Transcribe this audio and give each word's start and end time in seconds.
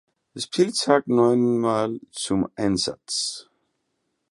Spieltag 0.35 1.05
neunmal 1.07 1.99
zum 2.11 2.49
Einsatz. 2.55 3.47